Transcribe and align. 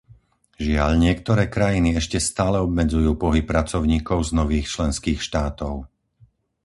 Žiaľ, 0.67 0.91
niektoré 1.05 1.43
krajiny 1.55 1.89
ešte 2.01 2.17
stále 2.29 2.57
obmedzujú 2.67 3.11
pohyb 3.23 3.45
pracovníkov 3.53 4.17
z 4.33 4.33
nových 4.39 4.65
členských 4.73 5.19
štátov. 5.27 5.73